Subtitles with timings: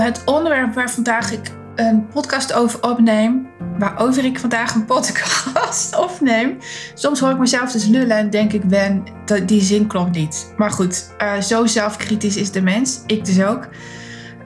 [0.00, 6.58] het onderwerp waar vandaag ik een podcast over opneem, waarover ik vandaag een podcast opneem.
[6.94, 9.04] Soms hoor ik mezelf dus lullen en denk ik, ben,
[9.46, 10.52] die zin klopt niet.
[10.56, 13.68] Maar goed, uh, zo zelfkritisch is de mens, ik dus ook.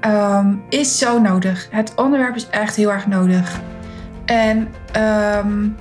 [0.06, 1.68] Um, is zo nodig.
[1.71, 3.61] Het onderwerp is echt heel erg nodig.
[4.25, 4.68] En
[5.39, 5.77] um,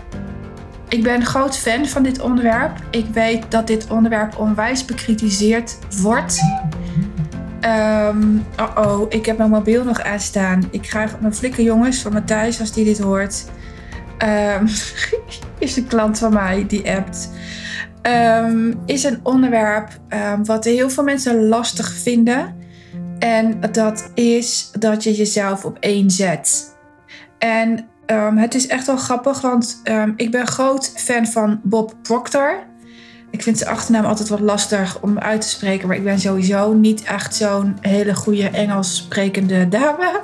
[0.89, 2.77] ik ben een groot fan van dit onderwerp.
[2.89, 6.39] Ik weet dat dit onderwerp onwijs bekritiseerd wordt.
[7.63, 10.63] Oh oh, ik heb mijn mobiel nog aanstaan.
[10.71, 13.45] Ik krijg mijn flikken jongens van Matthijs als die dit hoort.
[14.23, 14.67] Um,
[15.59, 17.29] is een klant van mij die appt.
[18.01, 19.87] Um, is een onderwerp
[20.43, 22.55] wat heel veel mensen lastig vinden.
[23.19, 26.75] En dat is dat je jezelf op één zet.
[27.37, 27.87] En
[28.35, 29.81] het is echt wel grappig, want
[30.15, 32.71] ik ben groot fan van Bob Proctor.
[33.33, 35.87] Ik vind zijn achternaam altijd wat lastig om uit te spreken.
[35.87, 40.21] Maar ik ben sowieso niet echt zo'n hele goede Engels sprekende dame.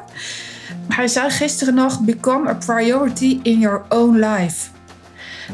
[0.87, 4.67] Hij zei gisteren nog: Become a priority in your own life.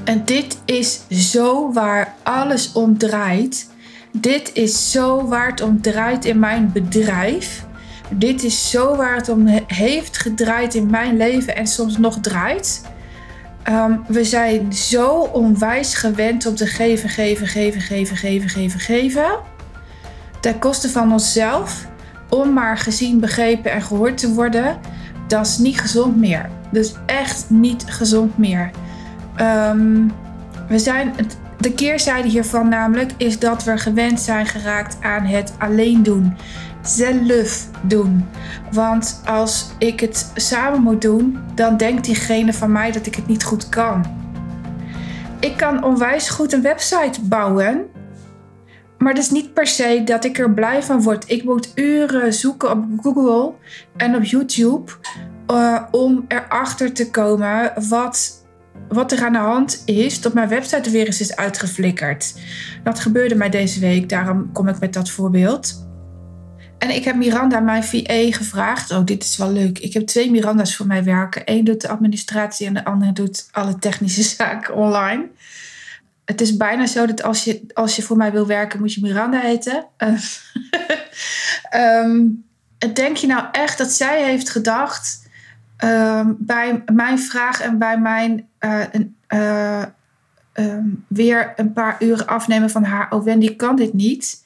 [0.03, 3.69] En dit is zo waar alles om draait.
[4.11, 7.65] Dit is zo waar het om draait in mijn bedrijf.
[8.09, 12.81] Dit is zo waar het om heeft gedraaid in mijn leven en soms nog draait.
[13.69, 19.39] Um, we zijn zo onwijs gewend om te geven, geven, geven, geven, geven, geven, geven.
[20.39, 21.87] Ten koste van onszelf.
[22.29, 24.77] Om maar gezien, begrepen en gehoord te worden.
[25.27, 26.49] Dat is niet gezond meer.
[26.71, 28.69] Dus echt niet gezond meer.
[29.41, 30.11] Um,
[30.67, 31.13] we zijn,
[31.57, 36.37] de keerzijde hiervan namelijk is dat we gewend zijn geraakt aan het alleen doen
[36.85, 38.25] zelf doen.
[38.71, 43.27] Want als ik het samen moet doen, dan denkt diegene van mij dat ik het
[43.27, 44.05] niet goed kan.
[45.39, 47.85] Ik kan onwijs goed een website bouwen,
[48.97, 51.29] maar dat is niet per se dat ik er blij van word.
[51.29, 53.53] Ik moet uren zoeken op Google
[53.97, 54.91] en op YouTube
[55.51, 58.45] uh, om erachter te komen wat,
[58.87, 62.33] wat er aan de hand is dat mijn website weer eens is uitgeflikkerd.
[62.83, 65.84] Dat gebeurde mij deze week, daarom kom ik met dat voorbeeld.
[66.85, 68.91] En ik heb Miranda, mijn VA, gevraagd.
[68.91, 69.79] Oh, dit is wel leuk.
[69.79, 71.41] Ik heb twee Miranda's voor mij werken.
[71.45, 75.27] Eén doet de administratie en de andere doet alle technische zaken online.
[76.25, 79.01] Het is bijna zo dat als je, als je voor mij wil werken, moet je
[79.01, 79.85] Miranda heten.
[82.03, 82.45] um,
[82.93, 85.29] denk je nou echt dat zij heeft gedacht
[85.83, 88.83] um, bij mijn vraag en bij mijn uh,
[89.29, 89.83] uh,
[90.53, 93.11] um, weer een paar uren afnemen van haar.
[93.11, 94.43] Oh, Wendy kan dit niet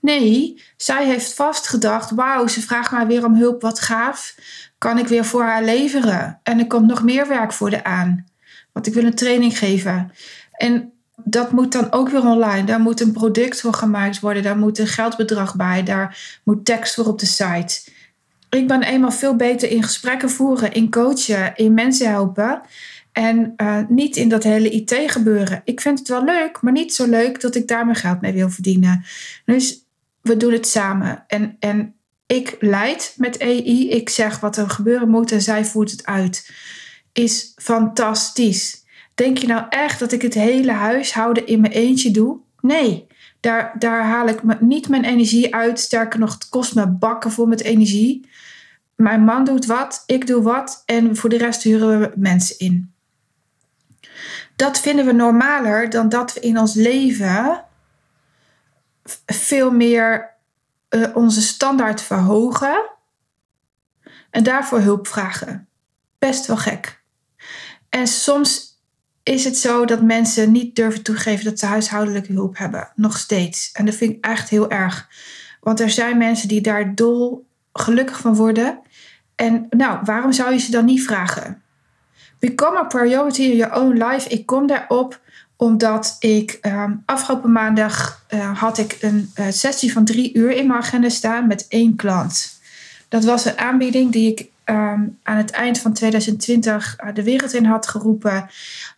[0.00, 4.34] Nee, zij heeft vast gedacht: wauw, ze vraagt mij weer om hulp, wat gaaf.
[4.78, 6.40] Kan ik weer voor haar leveren?
[6.42, 8.26] En er komt nog meer werk voor de aan.
[8.72, 10.12] Want ik wil een training geven.
[10.52, 10.92] En
[11.24, 12.64] dat moet dan ook weer online.
[12.64, 14.42] Daar moet een product voor gemaakt worden.
[14.42, 15.82] Daar moet een geldbedrag bij.
[15.82, 17.80] Daar moet tekst voor op de site.
[18.50, 22.60] Ik ben eenmaal veel beter in gesprekken voeren, in coachen, in mensen helpen.
[23.12, 25.62] En uh, niet in dat hele IT gebeuren.
[25.64, 28.32] Ik vind het wel leuk, maar niet zo leuk dat ik daar mijn geld mee
[28.32, 29.04] wil verdienen.
[29.44, 29.84] Dus
[30.22, 31.24] we doen het samen.
[31.26, 31.94] En, en
[32.26, 33.90] ik leid met AI.
[33.90, 36.50] Ik zeg wat er gebeuren moet en zij voert het uit.
[37.12, 38.84] Is fantastisch.
[39.14, 42.38] Denk je nou echt dat ik het hele huishouden in mijn eentje doe?
[42.60, 43.06] Nee,
[43.40, 45.80] daar, daar haal ik niet mijn energie uit.
[45.80, 48.28] Sterker nog, het kost me bakken voor met energie.
[48.94, 52.92] Mijn man doet wat, ik doe wat en voor de rest huren we mensen in.
[54.56, 57.64] Dat vinden we normaler dan dat we in ons leven
[59.26, 60.34] veel meer
[60.90, 62.90] uh, onze standaard verhogen
[64.30, 65.68] en daarvoor hulp vragen.
[66.18, 67.02] Best wel gek.
[67.88, 68.70] En soms
[69.22, 72.92] is het zo dat mensen niet durven toegeven dat ze huishoudelijke hulp hebben.
[72.94, 73.72] Nog steeds.
[73.72, 75.08] En dat vind ik echt heel erg.
[75.60, 78.80] Want er zijn mensen die daar dol gelukkig van worden.
[79.34, 81.62] En nou, waarom zou je ze dan niet vragen?
[82.38, 84.28] Become a priority in your own life.
[84.28, 85.20] Ik kom daarop
[85.60, 90.66] omdat ik ehm, afgelopen maandag uh, had ik een uh, sessie van drie uur in
[90.66, 92.58] mijn agenda staan met één klant.
[93.08, 97.54] Dat was een aanbieding die ik um, aan het eind van 2020 uh, de wereld
[97.54, 98.48] in had geroepen.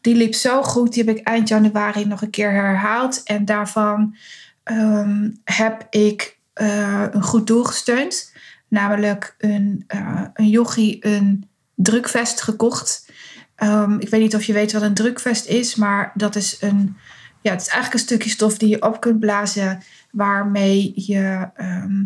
[0.00, 3.22] Die liep zo goed, die heb ik eind januari nog een keer herhaald.
[3.24, 4.16] En daarvan
[4.64, 8.32] um, heb ik een goed doel gesteund.
[8.68, 9.84] Namelijk een,
[10.34, 13.11] een yogi een drukvest gekocht
[13.62, 16.96] Ehm, ik weet niet of je weet wat een drukvest is, maar dat is een,
[17.40, 22.04] ja, het is eigenlijk een stukje stof die je op kunt blazen, waarmee je ehm,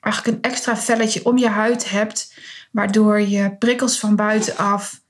[0.00, 2.34] eigenlijk een extra velletje om je huid hebt,
[2.72, 5.00] waardoor je prikkels van buitenaf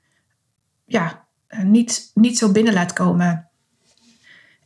[0.85, 1.27] ja,
[1.63, 3.49] niet, niet zo binnen laat komen.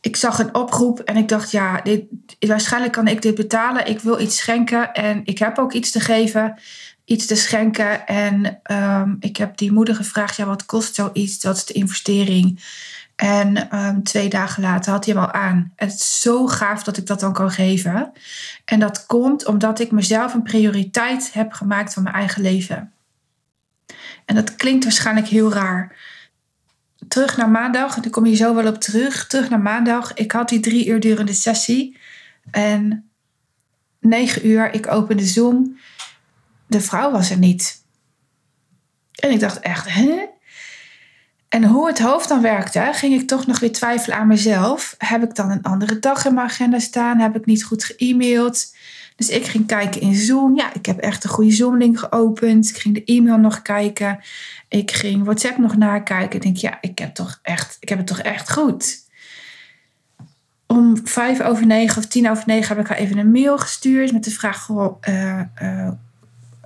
[0.05, 2.03] Ik zag een oproep en ik dacht, ja, dit,
[2.39, 3.87] waarschijnlijk kan ik dit betalen.
[3.87, 6.59] Ik wil iets schenken en ik heb ook iets te geven,
[7.05, 8.07] iets te schenken.
[8.07, 11.43] En um, ik heb die moeder gevraagd, ja, wat kost zoiets?
[11.43, 12.63] Wat is de investering?
[13.15, 15.71] En um, twee dagen later had hij hem al aan.
[15.75, 18.11] het is zo gaaf dat ik dat dan kan geven.
[18.65, 22.93] En dat komt omdat ik mezelf een prioriteit heb gemaakt van mijn eigen leven.
[24.25, 25.95] En dat klinkt waarschijnlijk heel raar.
[27.07, 29.27] Terug naar maandag, daar kom je zo wel op terug.
[29.27, 30.13] Terug naar maandag.
[30.13, 31.97] Ik had die drie uur durende sessie.
[32.51, 33.09] En
[33.99, 35.77] negen uur, ik opende Zoom.
[36.67, 37.83] De vrouw was er niet.
[39.15, 40.25] En ik dacht echt, hè?
[41.49, 44.95] En hoe het hoofd dan werkte, ging ik toch nog weer twijfelen aan mezelf.
[44.97, 47.19] Heb ik dan een andere dag in mijn agenda staan?
[47.19, 48.75] Heb ik niet goed ge-mailed?
[49.15, 50.55] Dus ik ging kijken in Zoom.
[50.55, 52.69] Ja, ik heb echt een goede Zoom-link geopend.
[52.69, 54.19] Ik ging de e-mail nog kijken.
[54.67, 56.35] Ik ging WhatsApp nog nakijken.
[56.35, 59.03] Ik denk, ja, ik heb, toch echt, ik heb het toch echt goed.
[60.67, 64.11] Om vijf over negen of tien over negen heb ik haar even een mail gestuurd
[64.11, 65.89] met de vraag: goh, uh, uh,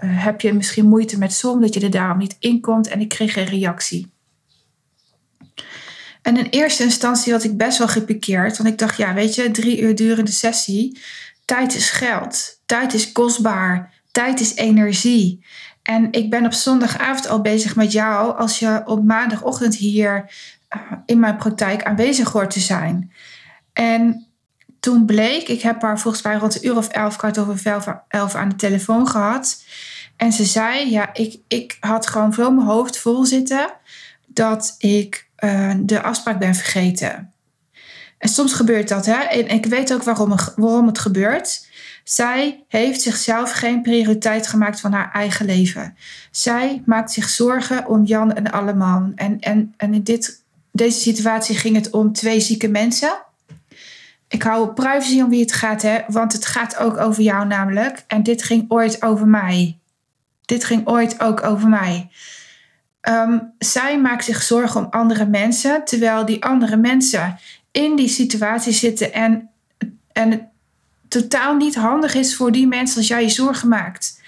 [0.02, 2.88] heb je misschien moeite met Zoom dat je er daarom niet in komt?
[2.88, 4.12] En ik kreeg een reactie.
[6.22, 8.58] En in eerste instantie had ik best wel gepikeerd.
[8.58, 11.00] Want ik dacht, ja, weet je, drie uur durende sessie.
[11.50, 12.62] Tijd is geld.
[12.66, 13.94] Tijd is kostbaar.
[14.12, 15.46] Tijd is energie.
[15.82, 20.32] En ik ben op zondagavond al bezig met jou als je op maandagochtend hier
[20.68, 23.12] eh, in mijn praktijk aanwezig hoort te zijn.
[23.74, 24.28] En
[24.80, 28.36] toen bleek, ik heb haar volgens mij rond een uur of elf, kwart over elf
[28.36, 29.64] aan de telefoon gehad.
[30.16, 33.74] En ze zei, ja, ik, ik had gewoon veel mijn hoofd vol zitten
[34.28, 37.34] dat ik uh, de afspraak ben vergeten.
[38.20, 39.14] En soms gebeurt dat, hè?
[39.14, 41.68] En ik weet ook waarom, waarom het gebeurt.
[42.04, 45.98] Zij heeft zichzelf geen prioriteit gemaakt van haar eigen leven.
[46.32, 49.12] Zij maakt zich zorgen om Jan en Alleman.
[49.16, 53.18] En, en, en in dit, deze situatie ging het om twee zieke mensen.
[54.28, 56.00] Ik hou privacy om wie het gaat, hè?
[56.08, 58.04] want het gaat ook over jou namelijk.
[58.08, 59.78] En dit ging ooit over mij.
[60.46, 62.10] Dit ging ooit ook over mij.
[63.02, 67.40] Um, zij maakt zich zorgen om andere mensen, terwijl die andere mensen
[67.72, 69.50] in die situatie zitten en,
[70.12, 70.44] en het
[71.08, 74.22] totaal niet handig is voor die mensen als jij je zorgen maakt.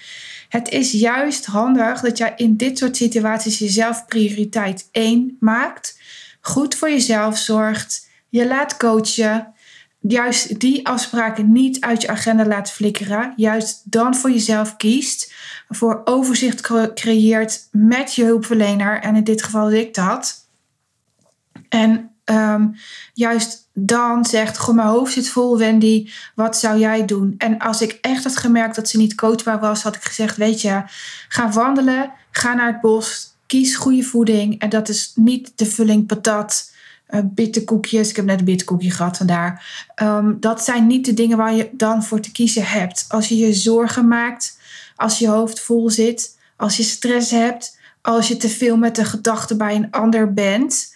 [0.48, 5.98] Het is juist handig dat jij in dit soort situaties jezelf prioriteit 1 maakt,
[6.40, 9.54] goed voor jezelf zorgt, je laat coachen,
[10.00, 15.32] juist die afspraken niet uit je agenda laat flikkeren, juist dan voor jezelf kiest,
[15.68, 16.60] voor overzicht
[16.94, 20.46] creëert met je hulpverlener, en in dit geval ik dat.
[21.68, 22.74] En um,
[23.12, 27.34] juist dan zegt, goh, mijn hoofd zit vol, Wendy, wat zou jij doen?
[27.38, 30.60] En als ik echt had gemerkt dat ze niet coachbaar was, had ik gezegd, weet
[30.60, 30.82] je,
[31.28, 34.60] ga wandelen, ga naar het bos, kies goede voeding.
[34.60, 36.70] En dat is niet de vulling patat,
[37.10, 38.10] uh, bitterkoekjes.
[38.10, 39.64] Ik heb net een bitterkoekje gehad, vandaar.
[40.02, 43.04] Um, dat zijn niet de dingen waar je dan voor te kiezen hebt.
[43.08, 44.58] Als je je zorgen maakt,
[44.96, 49.04] als je hoofd vol zit, als je stress hebt, als je te veel met de
[49.04, 50.91] gedachten bij een ander bent,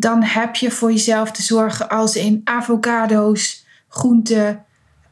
[0.00, 4.64] dan heb je voor jezelf te zorgen als in avocado's, groenten,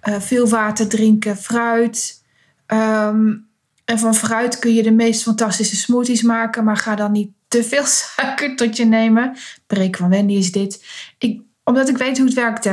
[0.08, 2.25] uh, veel water drinken, fruit.
[2.67, 3.46] Um,
[3.85, 7.64] en van fruit kun je de meest fantastische smoothies maken, maar ga dan niet te
[7.64, 7.85] veel
[8.17, 9.37] suiker tot je nemen.
[9.67, 10.85] Breek van Wendy is dit.
[11.19, 12.69] Ik, omdat ik weet hoe het werkt.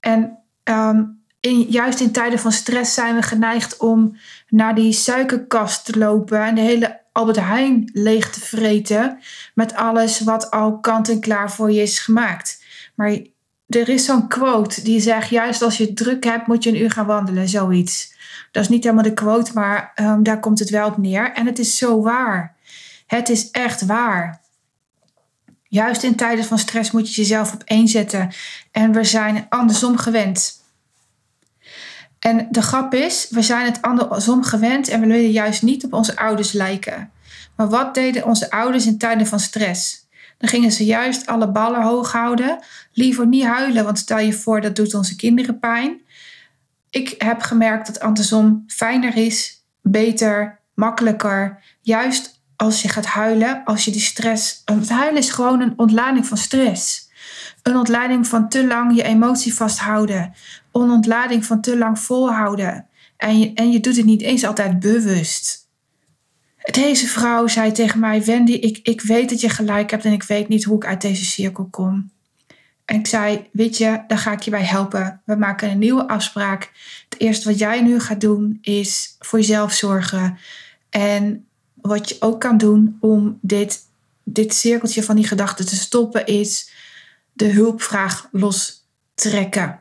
[0.00, 0.38] En
[1.40, 4.16] in, juist in tijden van stress zijn we geneigd om
[4.48, 9.18] naar die suikerkast te lopen en de hele Albert Heijn leeg te vreten
[9.54, 12.64] met alles wat al kant en klaar voor je is gemaakt.
[12.94, 13.18] Maar
[13.68, 16.90] er is zo'n quote die zegt: juist als je druk hebt, moet je een uur
[16.90, 18.14] gaan wandelen, zoiets.
[18.50, 21.32] Dat is niet helemaal de quote, maar um, daar komt het wel op neer.
[21.32, 22.56] En het is zo waar.
[23.06, 24.40] Het is echt waar.
[25.62, 28.30] Juist in tijden van stress moet je jezelf op één zetten.
[28.70, 30.59] En we zijn andersom gewend.
[32.20, 35.92] En de grap is, we zijn het andersom gewend en we willen juist niet op
[35.92, 37.10] onze ouders lijken.
[37.56, 40.08] Maar wat deden onze ouders in tijden van stress?
[40.38, 42.58] Dan gingen ze juist alle ballen hoog houden.
[42.92, 46.00] Liever niet huilen, want stel je voor dat doet onze kinderen pijn.
[46.90, 51.62] Ik heb gemerkt dat andersom fijner is, beter, makkelijker.
[51.80, 54.62] Juist als je gaat huilen, als je die stress.
[54.64, 57.09] Het huilen is gewoon een ontlading van stress.
[57.62, 60.34] Een ontlading van te lang je emotie vasthouden.
[60.72, 62.86] Een ontlading van te lang volhouden.
[63.16, 65.68] En je, en je doet het niet eens altijd bewust.
[66.70, 70.22] Deze vrouw zei tegen mij: Wendy, ik, ik weet dat je gelijk hebt en ik
[70.22, 72.10] weet niet hoe ik uit deze cirkel kom.
[72.84, 75.20] En ik zei: Weet je, daar ga ik je bij helpen.
[75.24, 76.72] We maken een nieuwe afspraak.
[77.08, 80.38] Het eerste wat jij nu gaat doen is voor jezelf zorgen.
[80.90, 83.78] En wat je ook kan doen om dit,
[84.24, 86.70] dit cirkeltje van die gedachten te stoppen, is
[87.40, 89.80] de hulpvraag los trekken.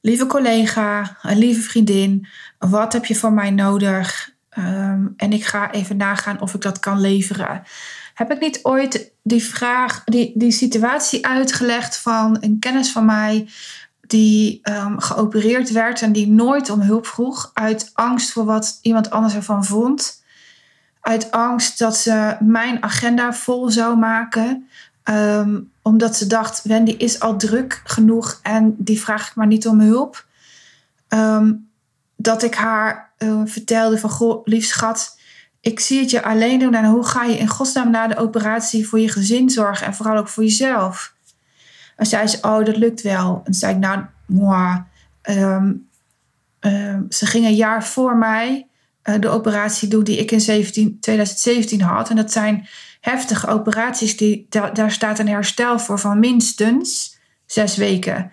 [0.00, 2.26] Lieve collega, lieve vriendin,
[2.58, 4.30] wat heb je van mij nodig?
[4.48, 7.62] Ehm, en ik ga even nagaan of ik dat kan leveren.
[8.14, 13.48] Heb ik niet ooit die vraag, die, die situatie uitgelegd van een kennis van mij
[14.00, 19.10] die um, geopereerd werd en die nooit om hulp vroeg uit angst voor wat iemand
[19.10, 20.22] anders ervan vond?
[21.00, 24.68] Uit angst dat ze mijn agenda vol zou maken.
[25.02, 29.80] Ehm, omdat ze dacht, Wendy is al druk genoeg en die vraagt maar niet om
[29.80, 30.26] hulp.
[32.16, 35.18] dat ik haar uh, vertelde van, goh, lief schat,
[35.60, 36.74] ik zie het je alleen doen.
[36.74, 40.16] En hoe ga je in godsnaam na de operatie voor je gezin zorgen en vooral
[40.16, 41.14] ook voor jezelf?
[41.96, 43.40] En zei ze, oh, dat lukt wel.
[43.44, 44.82] En zei ik, nou, moi.
[45.22, 45.88] Um,
[47.08, 48.66] ze ging een jaar voor mij
[49.04, 52.10] uh, de operatie doen die ik in 17, 2017 had.
[52.10, 52.68] En dat zijn
[53.00, 54.16] heftige operaties.
[54.16, 58.32] Die, daar, staat een herstel voor van minstens zes weken.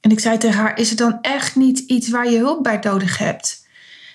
[0.00, 2.78] En ik zei tegen haar, is het dan echt niet iets waar je hulp bij
[2.82, 3.68] nodig hebt?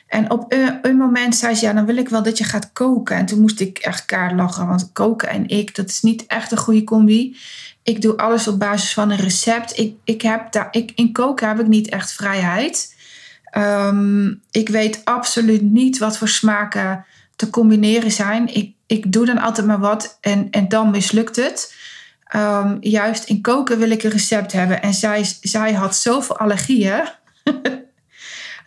[0.08, 2.72] En op een, een, moment zei ze, ja, dan wil ik wel dat je gaat
[2.74, 3.16] koken.
[3.16, 6.52] En toen moest ik echt kaart lachen, want koken en ik, dat is niet echt
[6.52, 7.38] een goede combi.
[7.84, 9.78] Ik doe alles op basis van een recept.
[9.78, 12.96] Ik, ik heb daar, ik, in koken heb ik niet echt vrijheid.
[13.58, 18.56] Um, ik weet absoluut niet wat voor smaken te combineren zijn.
[18.56, 21.76] Ik, ik doe dan altijd maar wat en, en dan mislukt het.
[22.36, 24.82] Um, juist in koken wil ik een recept hebben.
[24.82, 27.04] En zij, zij had zoveel allergieën.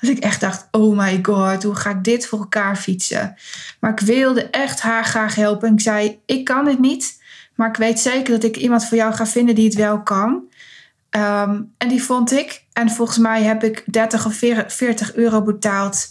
[0.00, 3.36] Dat ik echt dacht, oh my god, hoe ga ik dit voor elkaar fietsen?
[3.80, 5.68] Maar ik wilde echt haar graag helpen.
[5.68, 7.22] En ik zei, ik kan het niet.
[7.54, 10.42] Maar ik weet zeker dat ik iemand voor jou ga vinden die het wel kan.
[11.10, 12.64] Um, en die vond ik.
[12.72, 14.34] En volgens mij heb ik 30 of
[14.66, 16.06] 40 euro betaald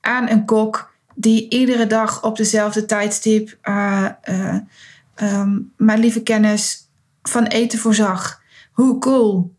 [0.00, 4.08] aan een kok die iedere dag op dezelfde tijdstip uh,
[5.22, 6.88] uh, mijn lieve kennis
[7.22, 8.40] van eten voorzag.
[8.72, 9.54] Hoe cool.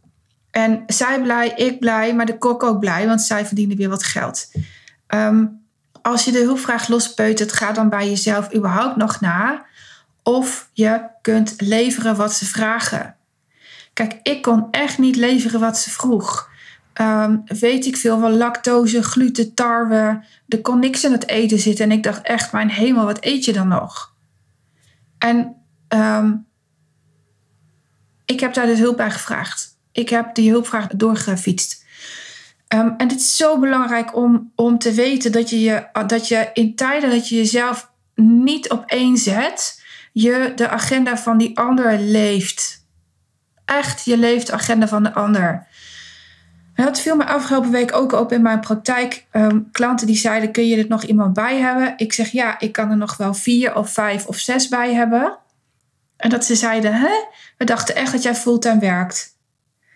[0.52, 4.04] En zij blij, ik blij, maar de kok ook blij, want zij verdienen weer wat
[4.04, 4.52] geld.
[5.08, 5.62] Um,
[6.02, 9.66] als je de hulpvraag lospeutert, ga dan bij jezelf überhaupt nog na
[10.24, 13.16] of je kunt leveren wat ze vragen.
[13.94, 16.50] Kijk, ik kon echt niet leveren wat ze vroeg.
[17.02, 20.24] Um, weet ik veel van lactose, gluten, tarwe.
[20.48, 21.86] Er kon niks in het eten zitten.
[21.86, 24.16] En ik dacht echt, mijn hemel, wat eet je dan nog?
[25.18, 25.56] En
[25.88, 26.46] um,
[28.26, 31.86] ik heb daar dus hulp bij gevraagd ik heb die hulpvraag doorgefietst.
[32.68, 36.50] Um, en het is zo belangrijk om, om te weten dat je, je, dat je
[36.54, 42.00] in tijden dat je jezelf niet op één zet, je de agenda van die ander
[42.00, 42.86] leeft.
[43.66, 45.68] Echt, je leeft de agenda van de ander.
[46.76, 49.26] En dat viel me afgelopen week ook op in mijn praktijk.
[49.32, 51.94] Um, klanten die zeiden, kun je er nog iemand bij hebben?
[51.98, 55.38] Ik zeg, ja, ik kan er nog wel vier of vijf of zes bij hebben.
[56.18, 57.12] En dat ze zeiden, hè?
[57.58, 59.38] We dachten echt dat jij fulltime werkt.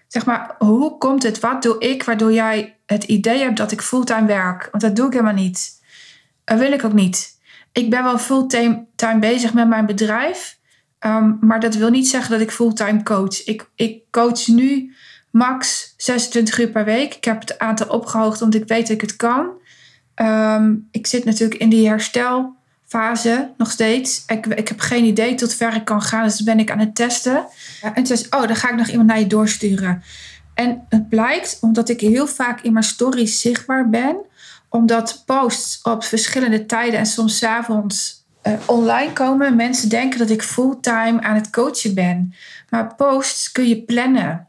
[0.08, 1.40] Zeg maar, hoe komt het?
[1.40, 4.68] Wat doe ik waardoor jij het idee hebt dat ik fulltime werk?
[4.72, 5.84] Want dat doe ik helemaal niet.
[6.44, 7.40] Dat wil ik ook niet.
[7.72, 8.86] Ik ben wel fulltime
[9.20, 10.60] bezig met mijn bedrijf.
[11.00, 13.46] Ehm, maar dat wil niet zeggen dat ik fulltime coach.
[13.46, 14.96] Ik, ik coach nu
[15.32, 17.16] max 26 uur per week.
[17.16, 19.50] Ik heb het aantal opgehoogd omdat ik weet dat ik het kan.
[20.16, 22.56] Ehm, ik zit natuurlijk in die herstel
[22.88, 24.24] fase nog steeds.
[24.28, 26.96] Ik, ik heb geen idee tot ver ik kan gaan, dus ben ik aan het
[26.96, 27.46] testen.
[27.82, 30.04] En toen zei oh, dan ga ik nog iemand naar je doorsturen.
[30.54, 34.18] En het blijkt, omdat ik heel vaak in mijn stories zichtbaar ben,
[34.70, 40.44] omdat posts op verschillende tijden en soms avonds uh, online komen, mensen denken dat ik
[40.44, 42.34] fulltime aan het coachen ben.
[42.70, 44.48] Maar posts kun je plannen.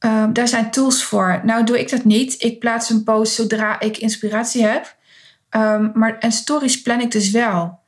[0.00, 1.40] Uh, daar zijn tools voor.
[1.44, 2.42] Nou doe ik dat niet.
[2.42, 4.96] Ik plaats een post zodra ik inspiratie heb.
[5.50, 7.78] Um, maar, en stories plan ik dus wel.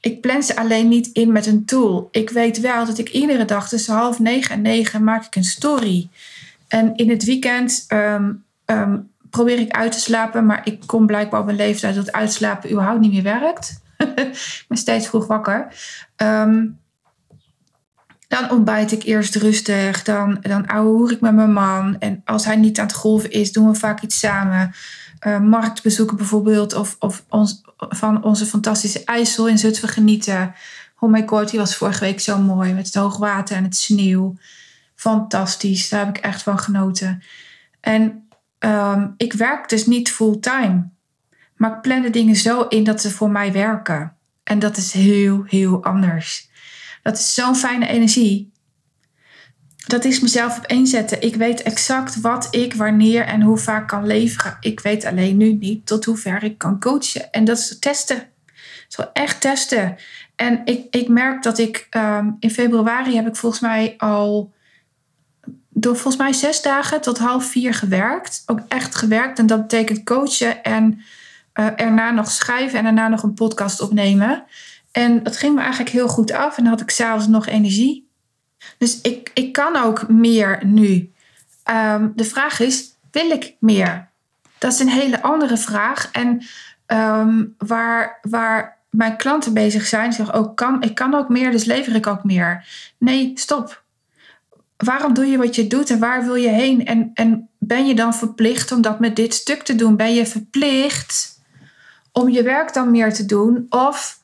[0.00, 2.08] Ik plan ze alleen niet in met een tool.
[2.10, 5.44] Ik weet wel dat ik iedere dag tussen half negen en negen maak ik een
[5.44, 6.08] story.
[6.68, 8.44] En in het weekend um,
[9.30, 10.46] probeer ik uit te slapen.
[10.46, 13.80] Maar ik kom blijkbaar op een leeftijd dat uitslapen überhaupt niet meer werkt.
[14.14, 15.66] ik ben steeds vroeg wakker.
[18.28, 20.02] Dan ontbijt ik eerst rustig.
[20.02, 21.96] Dan, dan ouwehoer ik met mijn man.
[21.98, 24.74] En als hij niet aan het golven is, doen we vaak iets samen
[25.26, 26.74] uh, marktbezoeken bijvoorbeeld.
[26.74, 30.54] Of, of ons, van onze fantastische IJssel in Zutphen genieten.
[30.98, 32.72] Oh my god, die was vorige week zo mooi.
[32.72, 34.36] Met het hoogwater en het sneeuw.
[34.94, 37.22] Fantastisch, daar heb ik echt van genoten.
[37.80, 40.88] En um, ik werk dus niet fulltime.
[41.56, 44.12] Maar ik plan de dingen zo in dat ze voor mij werken.
[44.42, 46.47] En dat is heel, heel anders.
[47.02, 48.52] Dat is zo'n fijne energie
[49.88, 51.22] dat is mezelf op één zetten.
[51.22, 54.56] Ik weet exact wat ik wanneer en hoe vaak kan leveren.
[54.60, 57.32] Ik weet alleen nu niet tot hoe ver ik kan coachen.
[57.32, 58.28] En dat is testen.
[58.88, 59.96] Zo echt testen.
[60.36, 64.52] En ik, ik merk dat ik um, in februari heb ik volgens mij al
[65.68, 68.42] door volgens mij zes dagen tot half vier gewerkt.
[68.46, 69.38] Ook echt gewerkt.
[69.38, 71.00] En dat betekent coachen en
[71.54, 74.44] uh, erna nog schrijven en daarna nog een podcast opnemen.
[74.92, 76.56] En dat ging me eigenlijk heel goed af.
[76.56, 78.08] En dan had ik s'avonds nog energie.
[78.78, 81.12] Dus ik, ik kan ook meer nu.
[81.70, 84.08] Um, de vraag is, wil ik meer?
[84.58, 86.10] Dat is een hele andere vraag.
[86.10, 86.42] En
[86.86, 91.64] um, waar, waar mijn klanten bezig zijn, zeggen ook, kan, ik kan ook meer, dus
[91.64, 92.66] lever ik ook meer.
[92.98, 93.82] Nee, stop.
[94.76, 96.86] Waarom doe je wat je doet en waar wil je heen?
[96.86, 99.96] En, en ben je dan verplicht om dat met dit stuk te doen?
[99.96, 101.40] Ben je verplicht
[102.12, 103.66] om je werk dan meer te doen?
[103.68, 104.17] Of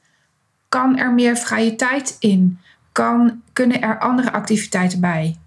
[0.75, 2.59] kan er meer vrije tijd in?
[2.93, 5.39] Kan, kunnen er andere activiteiten bij?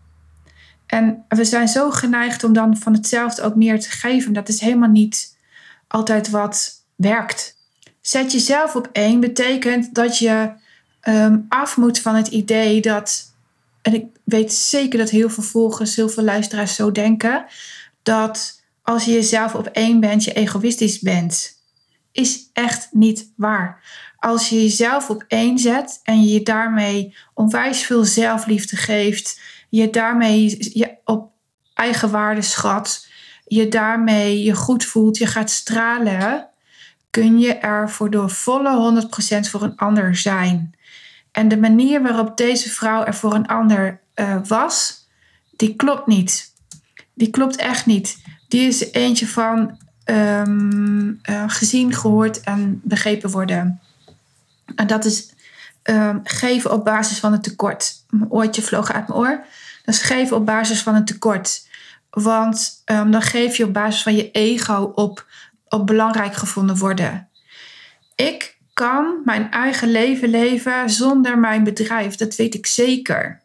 [0.85, 4.33] En we zijn zo geneigd om dan van hetzelfde ook meer te geven.
[4.33, 5.37] Dat is helemaal niet
[5.87, 7.55] altijd wat werkt.
[8.01, 10.51] Zet jezelf op één betekent dat je
[11.07, 13.33] um, af moet van het idee dat.
[13.81, 17.45] En ik weet zeker dat heel veel volgers, heel veel luisteraars zo denken.
[18.03, 21.61] Dat als je jezelf op één bent, je egoïstisch bent.
[22.11, 23.81] Is echt niet waar.
[24.19, 30.69] Als je jezelf op één zet en je daarmee onwijs veel zelfliefde geeft, je daarmee
[30.73, 31.31] je op
[31.73, 33.07] eigen waarde schat,
[33.45, 36.49] je daarmee je goed voelt, je gaat stralen,
[37.09, 39.05] kun je er voor de volle
[39.45, 40.75] 100% voor een ander zijn.
[41.31, 45.05] En de manier waarop deze vrouw er voor een ander uh, was,
[45.55, 46.53] die klopt niet.
[47.13, 48.17] Die klopt echt niet.
[48.47, 53.81] Die is eentje van um, uh, gezien, gehoord en begrepen worden.
[54.77, 55.29] En dat is
[55.83, 57.93] um, geven op basis van een tekort.
[58.09, 59.45] Mijn oortje vloog uit mijn oor.
[59.85, 61.67] Dat is geven op basis van een tekort.
[62.09, 65.25] Want um, dan geef je op basis van je ego op
[65.69, 67.29] op belangrijk gevonden worden.
[68.15, 73.41] Ik kan mijn eigen leven leven zonder mijn bedrijf, dat weet ik zeker.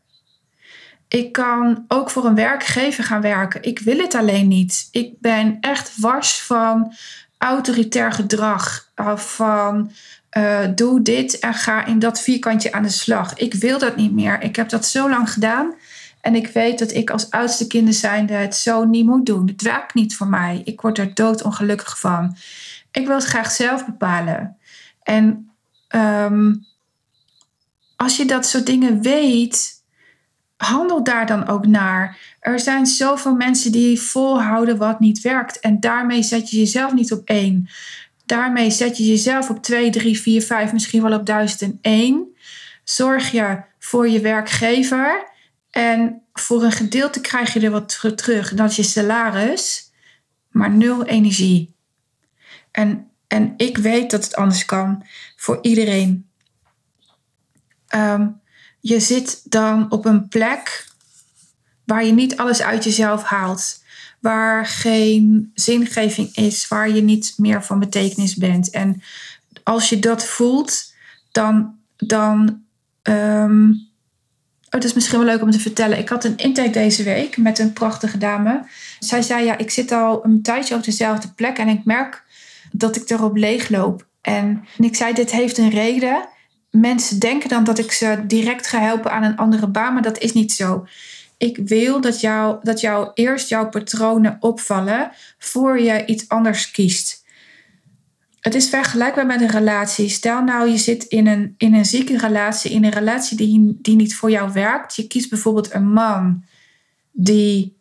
[1.08, 3.62] Ik kan ook voor een werkgever gaan werken.
[3.62, 4.88] Ik wil het alleen niet.
[4.90, 6.94] Ik ben echt wars van
[7.38, 8.90] autoritair gedrag.
[9.16, 9.92] Van
[10.38, 13.34] uh, doe dit en ga in dat vierkantje aan de slag.
[13.34, 14.42] Ik wil dat niet meer.
[14.42, 15.74] Ik heb dat zo lang gedaan.
[16.20, 19.46] En ik weet dat ik als oudste kinder zijnde het zo niet moet doen.
[19.46, 20.62] Het werkt niet voor mij.
[20.64, 22.36] Ik word er doodongelukkig van.
[22.90, 24.56] Ik wil het graag zelf bepalen.
[25.02, 25.50] En
[25.88, 26.66] um,
[27.96, 29.82] als je dat soort dingen weet,
[30.56, 32.18] handel daar dan ook naar.
[32.40, 35.60] Er zijn zoveel mensen die volhouden wat niet werkt.
[35.60, 37.68] En daarmee zet je jezelf niet op één.
[38.26, 42.36] Daarmee zet je jezelf op 2, 3, 4, 5, misschien wel op 1001.
[42.84, 45.30] Zorg je voor je werkgever.
[45.70, 48.54] En voor een gedeelte krijg je er wat terug.
[48.54, 49.92] Dat is je salaris,
[50.50, 51.74] maar nul energie.
[52.70, 55.06] En, en ik weet dat het anders kan
[55.36, 56.28] voor iedereen.
[57.94, 58.40] Um,
[58.80, 60.86] je zit dan op een plek
[61.84, 63.81] waar je niet alles uit jezelf haalt.
[64.22, 68.70] Waar geen zingeving is, waar je niet meer van betekenis bent.
[68.70, 69.02] En
[69.62, 70.92] als je dat voelt,
[71.30, 72.62] dan, dan
[73.02, 73.90] um,
[74.72, 75.98] Oh, dat is misschien wel leuk om te vertellen.
[75.98, 78.64] Ik had een intake deze week met een prachtige dame.
[78.98, 82.24] Zij zei: Ja, ik zit al een tijdje op dezelfde plek en ik merk
[82.70, 84.06] dat ik erop leegloop.
[84.20, 86.28] En, en ik zei: Dit heeft een reden.
[86.70, 90.18] Mensen denken dan dat ik ze direct ga helpen aan een andere baan, maar dat
[90.18, 90.86] is niet zo.
[91.42, 97.24] Ik wil dat jou, dat jou eerst jouw patronen opvallen voor je iets anders kiest.
[98.40, 100.08] Het is vergelijkbaar met een relatie.
[100.08, 103.96] Stel nou, je zit in een, in een zieke relatie, in een relatie die, die
[103.96, 104.96] niet voor jou werkt.
[104.96, 106.44] Je kiest bijvoorbeeld een man
[107.12, 107.76] die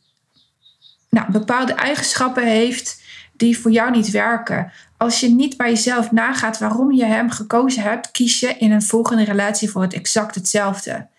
[1.10, 3.02] nou, bepaalde eigenschappen heeft
[3.34, 4.72] die voor jou niet werken.
[4.98, 8.84] Als je niet bij jezelf nagaat waarom je hem gekozen hebt, kies je in een
[8.84, 11.10] volgende relatie voor het exact hetzelfde.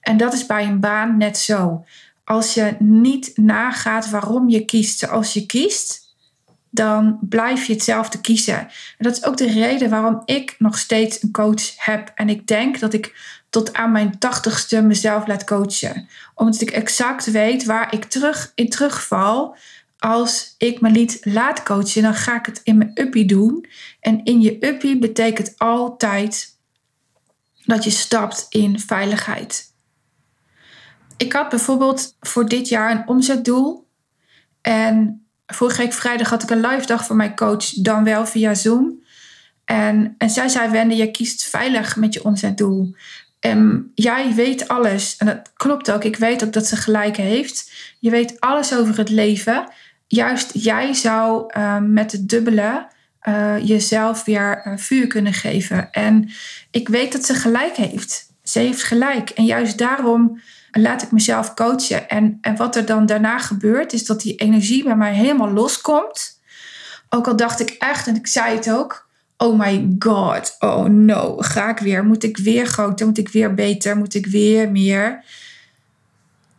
[0.00, 1.84] En dat is bij een baan net zo.
[2.24, 6.08] Als je niet nagaat waarom je kiest zoals je kiest,
[6.70, 8.58] dan blijf je hetzelfde kiezen.
[8.58, 12.12] En dat is ook de reden waarom ik nog steeds een coach heb.
[12.14, 16.08] En ik denk dat ik tot aan mijn tachtigste mezelf laat coachen.
[16.34, 19.56] Omdat ik exact weet waar ik terug in terugval.
[19.98, 23.66] Als ik me liet laat coachen, dan ga ik het in mijn uppie doen.
[24.00, 26.56] En in je uppie betekent altijd
[27.64, 29.69] dat je stapt in veiligheid.
[31.20, 33.88] Ik had bijvoorbeeld voor dit jaar een omzetdoel.
[34.60, 38.54] En vorige week vrijdag had ik een live dag voor mijn coach, dan wel via
[38.54, 39.02] Zoom.
[39.64, 42.94] En, en zij zei, Wende, je kiest veilig met je omzetdoel.
[43.40, 45.16] En jij weet alles.
[45.16, 46.04] En dat klopt ook.
[46.04, 47.72] Ik weet ook dat ze gelijk heeft.
[47.98, 49.68] Je weet alles over het leven.
[50.06, 52.86] Juist jij zou uh, met het dubbele
[53.28, 55.92] uh, jezelf weer uh, vuur kunnen geven.
[55.92, 56.30] En
[56.70, 58.32] ik weet dat ze gelijk heeft.
[58.42, 59.30] Ze heeft gelijk.
[59.30, 62.08] En juist daarom laat ik mezelf coachen.
[62.08, 66.40] En, en wat er dan daarna gebeurt, is dat die energie bij mij helemaal loskomt.
[67.08, 71.36] Ook al dacht ik echt, en ik zei het ook, oh my god, oh no,
[71.36, 72.04] ga ik weer?
[72.04, 73.06] Moet ik weer groter?
[73.06, 73.96] Moet ik weer beter?
[73.96, 75.24] Moet ik weer meer?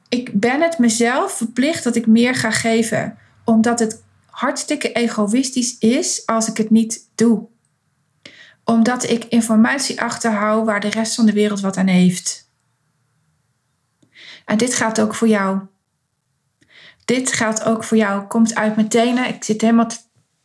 [0.09, 6.25] Ik ben het mezelf verplicht dat ik meer ga geven, omdat het hartstikke egoïstisch is
[6.25, 7.47] als ik het niet doe.
[8.63, 12.49] Omdat ik informatie achterhoud waar de rest van de wereld wat aan heeft.
[14.45, 15.59] En dit gaat ook voor jou.
[17.05, 18.27] Dit gaat ook voor jou.
[18.27, 19.27] Komt uit mijn tenen.
[19.27, 19.97] Ik zit helemaal te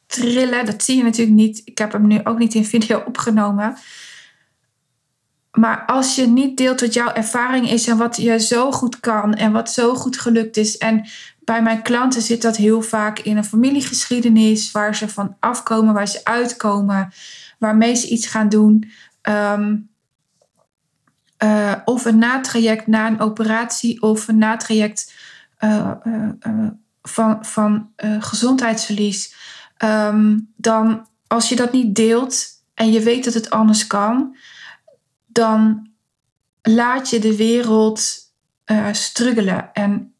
[0.07, 0.67] trillen.
[0.67, 1.63] Dat zie je natuurlijk niet.
[1.65, 3.77] Ik heb hem nu ook niet in video opgenomen.
[5.51, 9.35] Maar als je niet deelt wat jouw ervaring is en wat je zo goed kan
[9.35, 10.79] en wat zo goed gelukt is.
[10.79, 11.07] En
[11.45, 16.09] bij mijn klanten zit dat heel vaak in een familiegeschiedenis waar ze van afkomen, waar
[16.09, 17.13] ze uitkomen,
[17.59, 18.91] waarmee ze iets gaan doen.
[19.23, 19.77] Ehm,
[21.47, 25.15] eh, of een natraject na een operatie of een natraject
[25.61, 25.91] uh,
[27.03, 29.35] van, van gezondheidsverlies.
[29.77, 34.37] Ehm, dan als je dat niet deelt en je weet dat het anders kan,
[35.27, 35.89] dan
[36.63, 38.15] laat je de wereld
[38.93, 39.73] struggelen.
[39.73, 40.15] En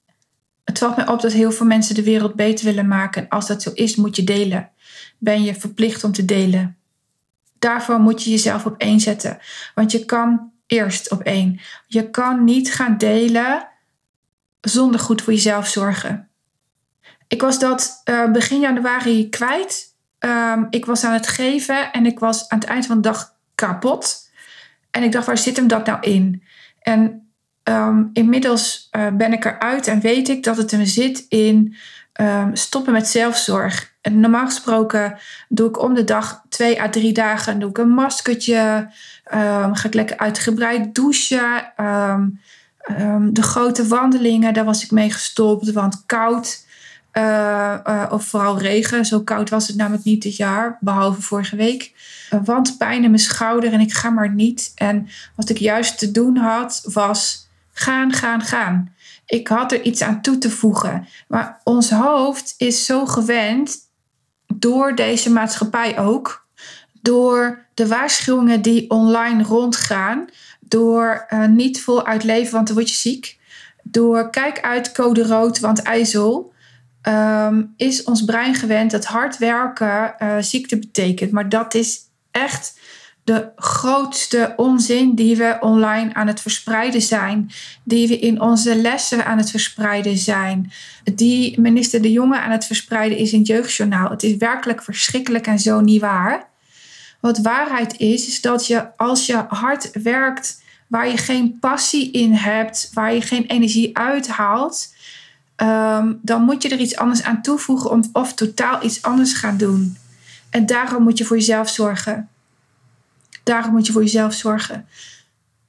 [0.65, 3.29] het valt mij op dat heel veel mensen de wereld beter willen maken.
[3.29, 4.71] Als dat zo is, moet je delen.
[5.19, 6.77] Ben je verplicht om te delen.
[7.59, 9.17] Daarvoor moet je jezelf op één.
[9.75, 11.61] Want je kan eerst op één.
[11.87, 13.69] Je kan niet gaan delen
[14.61, 16.29] zonder goed voor jezelf zorgen.
[17.29, 19.95] Ik was dat uh, begin januari kwijt.
[20.19, 23.35] Um, ik was aan het geven en ik was aan het eind van de dag
[23.55, 24.31] kapot.
[24.91, 26.43] En ik dacht, waar zit hem dat nou in?
[26.81, 27.31] En
[27.65, 31.77] um, inmiddels uh, ben ik eruit en weet ik dat het hem zit in
[32.21, 33.95] um, stoppen met zelfzorg.
[34.01, 37.89] En normaal gesproken doe ik om de dag twee à drie dagen doe ik een
[37.89, 38.91] maskertje.
[39.35, 41.73] Um, ga ik lekker uitgebreid douchen.
[43.33, 46.65] de grote wandelingen, daar was ik mee gestopt, want koud.
[47.13, 49.05] Uh, uh, of vooral regen.
[49.05, 51.93] Zo koud was het namelijk niet dit jaar, behalve vorige week.
[52.45, 54.73] Want pijn in mijn schouder en ik ga maar niet.
[54.75, 58.95] En wat ik juist te doen had, was gaan, gaan, gaan.
[59.27, 61.09] Ik had er iets aan toe te voegen.
[61.29, 63.77] Maar ons hoofd is zo gewend
[64.55, 66.46] door deze maatschappij ook.
[67.07, 70.25] Door de waarschuwingen die online rondgaan.
[70.61, 73.39] Door uh, niet voluit leven, want dan word je ziek.
[73.83, 76.53] Door kijk uit code rood, want ijzel.
[77.03, 81.31] Um, is ons brein gewend dat hard werken uh, ziekte betekent.
[81.31, 82.81] Maar dat is echt
[83.25, 87.51] de grootste onzin die we online aan het verspreiden zijn,
[87.85, 90.73] die we in onze lessen aan het verspreiden zijn,
[91.15, 94.11] die minister De Jonge aan het verspreiden is in het jeugdjournaal.
[94.11, 96.55] Het is werkelijk verschrikkelijk en zo niet waar.
[97.27, 102.33] Wat waarheid is, is dat je als je hard werkt, waar je geen passie in
[102.33, 104.95] hebt, waar je geen energie uithaalt,
[105.57, 109.57] um, dan moet je er iets anders aan toevoegen of, of totaal iets anders gaan
[109.57, 109.97] doen.
[110.51, 112.29] En daarom moet je voor jezelf zorgen.
[113.43, 114.87] Daarom moet je voor jezelf zorgen.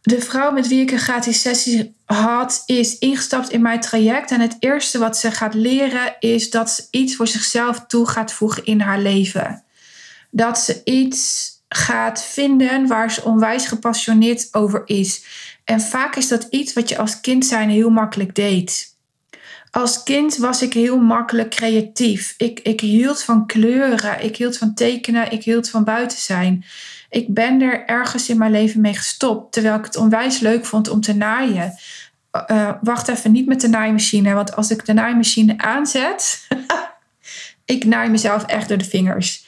[0.02, 4.32] De vrouw met wie ik een gratis sessie had, is ingestapt in mijn traject.
[4.32, 8.34] En het eerste wat ze gaat leren is dat ze iets voor zichzelf toe gaat
[8.34, 9.62] voegen in haar leven.
[10.38, 15.26] Dat ze iets gaat vinden waar ze onwijs gepassioneerd over is.
[15.63, 18.95] En vaak is dat iets wat je als kind zijn heel makkelijk deed.
[19.71, 22.34] Als kind was ik heel makkelijk creatief.
[22.38, 26.65] Ik, ik hield van kleuren, ik hield van tekenen, ik hield van buiten zijn.
[27.10, 30.89] Ik ben er ergens in mijn leven mee gestopt, terwijl ik het onwijs leuk vond
[30.89, 31.73] om te naaien.
[32.52, 36.47] Uh, wacht even, niet met de naaimachine, want als ik de naaimachine aanzet,
[37.65, 39.47] ik naai mezelf echt door de vingers.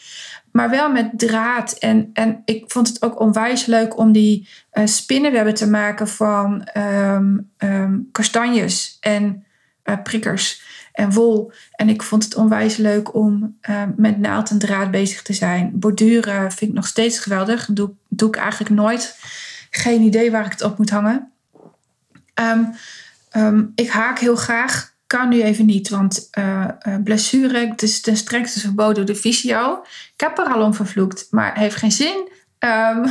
[0.52, 1.72] Maar wel met draad.
[1.72, 6.68] En, en ik vond het ook onwijs leuk om die uh, spinnenwebben te maken van
[6.78, 9.46] um, um, kastanjes en
[9.84, 11.52] uh, prikkers en wol.
[11.72, 15.72] En ik vond het onwijs leuk om uh, met naald en draad bezig te zijn.
[15.74, 17.70] Borduren vind ik nog steeds geweldig.
[17.72, 19.18] Doe, doe ik eigenlijk nooit.
[19.70, 21.32] Geen idee waar ik het op moet hangen.
[23.36, 24.94] Um, ik haak heel graag.
[25.10, 26.65] Kan nu even niet, want uh,
[27.04, 29.82] blessure, is ten strengste verboden door de fysio.
[30.13, 32.30] Ik heb er al om vervloekt, maar heeft geen zin.
[32.60, 33.02] Um,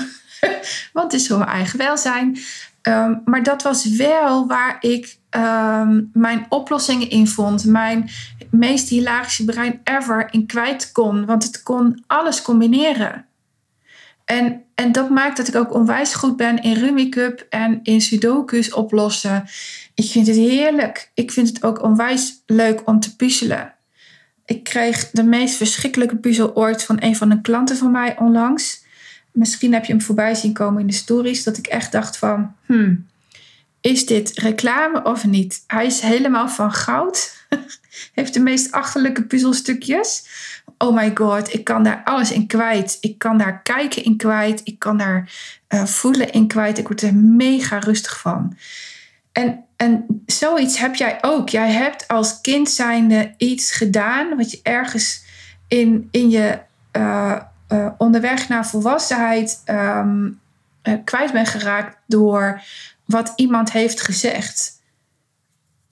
[0.93, 2.39] want het is voor mijn eigen welzijn.
[2.83, 7.65] Um, maar dat was wel waar ik um, mijn oplossingen in vond.
[7.65, 8.11] Mijn
[8.51, 11.27] meest hilarische brein ever in kwijt kon.
[11.27, 13.28] Want het kon alles combineren.
[14.29, 17.13] En, en dat maakt dat ik ook onwijs goed ben in Rummy
[17.51, 19.45] en in Sudoku's oplossen.
[19.95, 21.11] Ik vind het heerlijk.
[21.15, 23.75] Ik vind het ook onwijs leuk om te puzzelen.
[24.45, 28.85] Ik kreeg de meest verschrikkelijke puzzel ooit van een van de klanten van mij onlangs.
[29.33, 31.45] Misschien heb je hem voorbij zien komen in de stories.
[31.45, 32.55] Dat ik echt dacht van...
[32.67, 33.07] Hmm,
[33.81, 35.65] is dit reclame of niet?
[35.67, 37.38] Hij is helemaal van goud.
[38.15, 40.27] Heeft de meest achterlijke puzzelstukjes.
[40.79, 42.99] Oh my god, ik kan daar alles in kwijt.
[43.01, 44.61] Ik kan daar kijken in kwijt.
[44.65, 45.33] Ik kan daar
[45.69, 46.79] uh, voelen in kwijt.
[46.79, 48.57] Ik word er mega rustig van.
[49.33, 51.49] En, en zoiets heb jij ook.
[51.49, 55.25] Jij hebt als kind zijnde iets gedaan wat je ergens
[55.69, 56.59] in, in je
[56.93, 57.37] uh,
[57.69, 60.41] uh, onderweg naar volwassenheid um,
[61.05, 62.63] kwijt bent geraakt door
[63.05, 64.78] wat iemand heeft gezegd.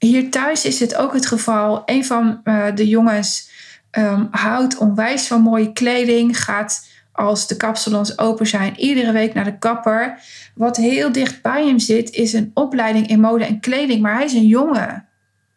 [0.07, 1.83] Hier thuis is het ook het geval.
[1.87, 2.41] Een van
[2.75, 3.51] de jongens
[3.91, 9.45] um, houdt onwijs van mooie kleding, gaat als de kapsalons open zijn, iedere week naar
[9.45, 10.19] de kapper.
[10.55, 14.25] Wat heel dicht bij hem zit, is een opleiding in mode en kleding, maar hij
[14.25, 15.09] is een jongen.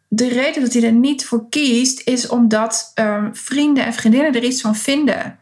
[0.08, 4.44] De reden dat hij er niet voor kiest, is omdat um, vrienden en vriendinnen er
[4.44, 5.38] iets van vinden.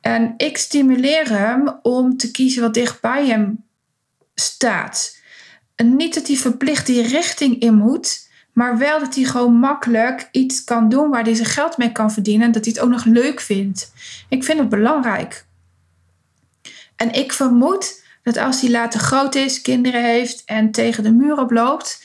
[0.00, 3.64] En ik stimuleer hem om te kiezen wat dicht bij hem
[4.34, 5.15] staat.
[5.76, 10.28] En niet dat hij verplicht die richting in moet, maar wel dat hij gewoon makkelijk
[10.32, 12.46] iets kan doen waar hij zijn geld mee kan verdienen.
[12.46, 13.92] En dat hij het ook nog leuk vindt.
[14.28, 15.44] Ik vind het belangrijk.
[16.96, 21.38] En ik vermoed dat als hij later groot is, kinderen heeft en tegen de muur
[21.38, 22.04] oploopt.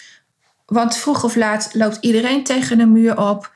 [0.66, 3.52] Want vroeg of laat loopt iedereen tegen de muur op.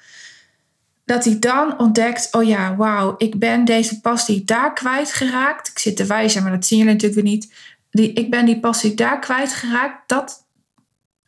[1.06, 5.68] Dat hij dan ontdekt: oh ja, wauw, ik ben deze passie daar kwijtgeraakt.
[5.68, 7.54] Ik zit te wijzen, maar dat zien jullie natuurlijk weer niet.
[7.96, 10.10] Die, ik ben die passie daar kwijtgeraakt.
[10.10, 10.48] Dat,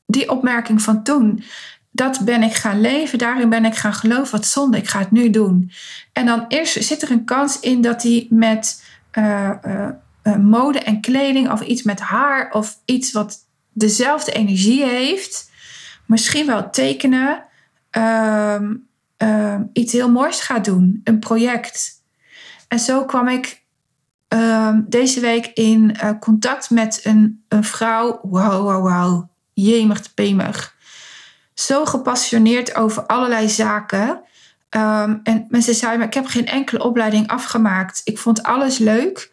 [0.06, 1.44] die opmerking van toen,
[1.92, 5.12] dat ben ik gaan leven, daarin ben ik gaan geloven, wat zonde, ik ga het
[5.12, 5.72] nu doen.
[6.14, 8.84] En dan is, zit er een kans in dat hij met
[9.18, 13.38] uh, uh, mode en kleding of iets met haar of iets wat
[13.74, 15.52] dezelfde energie heeft,
[16.06, 17.44] misschien wel tekenen,
[17.98, 18.62] uh,
[19.74, 21.92] iets heel moois gaat doen, een project.
[22.68, 23.66] En zo kwam ik
[24.28, 28.20] ehm, deze week in contact met een, een vrouw.
[28.24, 30.76] Wauw, wauw, wauw jemig pemig.
[31.54, 34.22] Zo gepassioneerd over allerlei zaken.
[34.70, 38.02] Um, en mensen zeiden, maar ik heb geen enkele opleiding afgemaakt.
[38.04, 39.32] Ik vond alles leuk.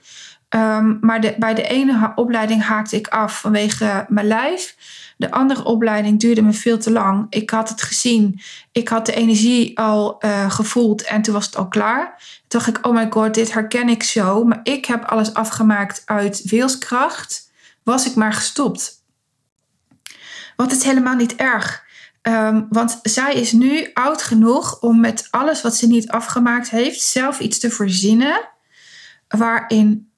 [0.55, 4.77] Um, maar bij de ene opleiding haakte ik af vanwege mijn lijf.
[5.17, 7.27] De andere opleiding duurde me veel te lang.
[7.31, 8.41] Ik had het gezien.
[8.73, 12.17] Ik had de energie al uh, gevoeld en toen was het al klaar.
[12.49, 14.45] Toen dacht ik, oh my god, dit herken ik zo.
[14.45, 17.51] Maar ik heb alles afgemaakt uit wilskracht.
[17.83, 19.03] Was ik maar gestopt.
[20.57, 21.85] Want het is helemaal niet erg.
[22.23, 27.01] Um, want zij is nu oud genoeg om met alles wat ze niet afgemaakt heeft,
[27.01, 28.49] zelf iets te verzinnen.
[29.29, 30.13] Waarin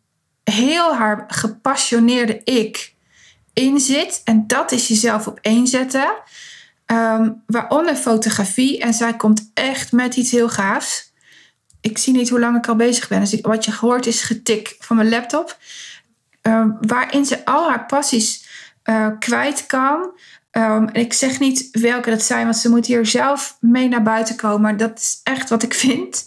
[0.51, 2.95] heel haar gepassioneerde ik
[3.53, 4.21] in zit.
[4.25, 6.15] En dat is jezelf op één zetten.
[6.87, 8.81] Um, waaronder fotografie.
[8.81, 11.13] En zij komt echt met iets heel gaafs.
[11.81, 13.21] Ik zie niet hoe lang ik al bezig ben.
[13.21, 15.59] Dus wat je gehoord is getik van mijn laptop.
[16.43, 18.47] Um, waarin ze al haar passies
[18.85, 20.11] uh, kwijt kan.
[20.53, 24.37] Um, ik zeg niet welke dat zijn, want ze moet hier zelf mee naar buiten
[24.37, 24.77] komen.
[24.77, 26.27] Dat is echt wat ik vind.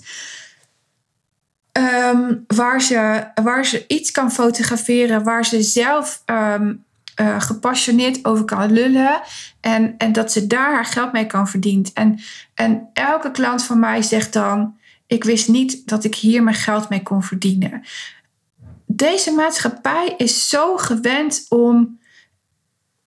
[1.79, 6.83] Um, waar, ze, waar ze iets kan fotograferen, waar ze zelf um,
[7.21, 9.21] uh, gepassioneerd over kan lullen.
[9.61, 11.91] En, en dat ze daar haar geld mee kan verdienen.
[11.93, 12.19] En,
[12.53, 16.89] en elke klant van mij zegt dan: Ik wist niet dat ik hier mijn geld
[16.89, 17.83] mee kon verdienen.
[18.85, 21.99] Deze maatschappij is zo gewend om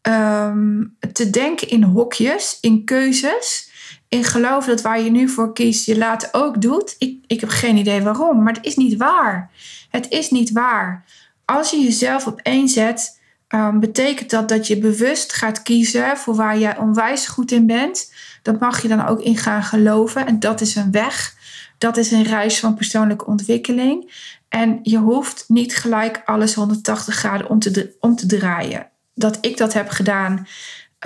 [0.02, 3.70] um, te denken in hokjes, in keuzes.
[4.12, 6.94] In geloof dat waar je nu voor kiest, je later ook doet.
[6.98, 9.50] Ik, ik heb geen idee waarom, maar het is niet waar.
[9.90, 11.04] Het is niet waar.
[11.44, 16.34] Als je jezelf op één zet, um, betekent dat dat je bewust gaat kiezen voor
[16.34, 18.12] waar jij onwijs goed in bent.
[18.42, 20.26] Dat mag je dan ook in gaan geloven.
[20.26, 21.34] En dat is een weg.
[21.78, 24.12] Dat is een reis van persoonlijke ontwikkeling.
[24.48, 29.56] En je hoeft niet gelijk alles 180 graden om te, om te draaien dat ik
[29.56, 30.46] dat heb gedaan,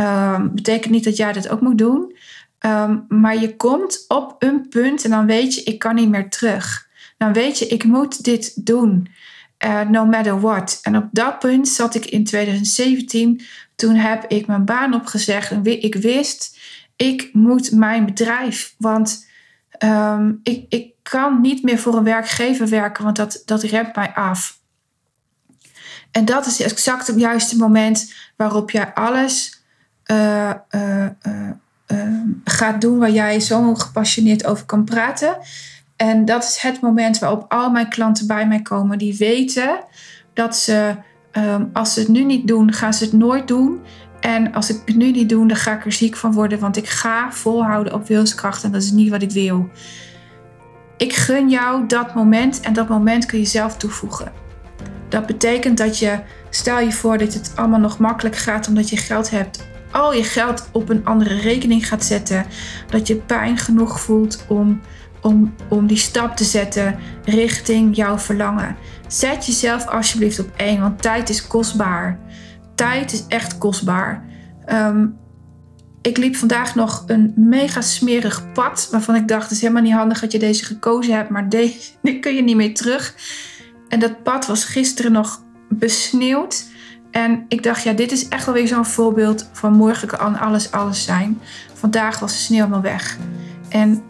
[0.00, 2.16] um, betekent niet dat jij dat ook moet doen.
[2.60, 6.30] Um, maar je komt op een punt en dan weet je, ik kan niet meer
[6.30, 6.88] terug.
[7.18, 9.08] Dan weet je, ik moet dit doen.
[9.64, 10.78] Uh, no matter what.
[10.82, 13.40] En op dat punt zat ik in 2017.
[13.74, 15.50] Toen heb ik mijn baan opgezegd.
[15.50, 16.58] En ik wist,
[16.96, 18.74] ik moet mijn bedrijf.
[18.78, 19.26] Want
[19.84, 24.12] um, ik, ik kan niet meer voor een werkgever werken, want dat, dat remt mij
[24.14, 24.58] af.
[26.10, 29.62] En dat is exact het juiste moment waarop jij alles
[30.06, 30.52] uh,
[31.92, 31.98] uh,
[32.44, 35.36] gaat doen waar jij zo gepassioneerd over kan praten.
[35.96, 39.78] En dat is het moment waarop al mijn klanten bij mij komen die weten
[40.32, 40.94] dat ze,
[41.32, 43.80] um, als ze het nu niet doen, gaan ze het nooit doen.
[44.20, 46.76] En als ik het nu niet doe, dan ga ik er ziek van worden, want
[46.76, 49.68] ik ga volhouden op wilskracht en dat is niet wat ik wil.
[50.96, 54.32] Ik gun jou dat moment en dat moment kun je zelf toevoegen.
[55.08, 56.18] Dat betekent dat je,
[56.50, 59.66] stel je voor dat het allemaal nog makkelijk gaat omdat je geld hebt,
[59.96, 62.46] al je geld op een andere rekening gaat zetten.
[62.90, 64.80] Dat je pijn genoeg voelt om,
[65.22, 68.76] om, om die stap te zetten richting jouw verlangen.
[69.08, 72.18] Zet jezelf alsjeblieft op één, want tijd is kostbaar.
[72.74, 74.24] Tijd is echt kostbaar.
[74.64, 75.06] Ehm,
[76.02, 78.88] ik liep vandaag nog een mega smerig pad.
[78.90, 81.30] Waarvan ik dacht, het is helemaal niet handig dat je deze gekozen hebt.
[81.30, 83.14] Maar deze, die kun je niet meer terug.
[83.88, 86.64] En dat pad was gisteren nog besneeuwd.
[87.16, 90.70] En ik dacht, ja, dit is echt wel weer zo'n voorbeeld van morgen kan alles
[90.70, 91.40] alles zijn.
[91.74, 93.16] Vandaag was de sneeuw helemaal weg.
[93.68, 94.02] En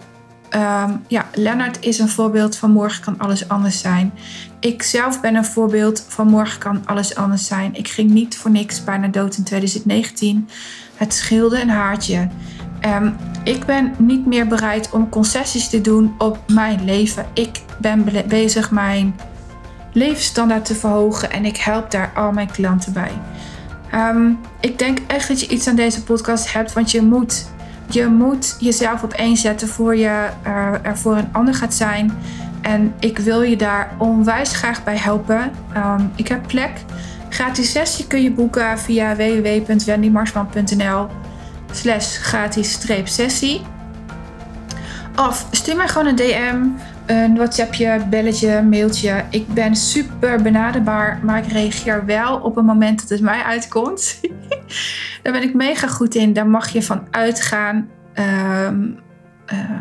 [0.55, 4.12] um, ja, Lennart is een voorbeeld van morgen kan alles anders zijn.
[4.61, 7.75] Ik zelf ben een voorbeeld van morgen kan alles anders zijn.
[7.75, 10.49] Ik ging niet voor niks bijna dood in 2019.
[10.95, 12.29] Het scheelde een haartje.
[12.85, 17.27] Um, ik ben niet meer bereid om concessies te doen op mijn leven.
[17.35, 19.14] Ik ben bezig mijn
[19.96, 23.12] levensstandaard te verhogen en ik help daar al mijn klanten bij.
[23.94, 27.46] Um, ik denk echt dat je iets aan deze podcast hebt, want je moet,
[27.88, 32.18] je moet jezelf op één zetten voor je uh, er voor een ander gaat zijn.
[32.62, 35.52] En ik wil je daar onwijs graag bij helpen.
[35.76, 36.70] Um, ik heb plek.
[37.28, 41.06] Gratis sessie kun je boeken via www.wendymarsman.nl
[41.72, 43.61] slash gratis sessie.
[45.16, 46.56] Of stuur mij gewoon een DM
[47.07, 49.25] een WhatsAppje, belletje, mailtje.
[49.31, 54.21] Ik ben super benaderbaar, maar ik reageer wel op het moment dat het mij uitkomt.
[55.23, 56.33] Daar ben ik mega goed in.
[56.33, 57.90] Daar mag je van uitgaan.
[58.69, 58.99] Um,
[59.53, 59.81] uh,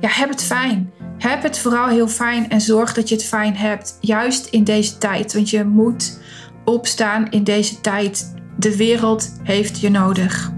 [0.00, 0.92] ja, heb het fijn.
[1.18, 3.98] Heb het vooral heel fijn en zorg dat je het fijn hebt.
[4.00, 5.32] Juist in deze tijd.
[5.32, 6.20] Want je moet
[6.64, 8.34] opstaan in deze tijd.
[8.56, 10.52] De wereld heeft je nodig.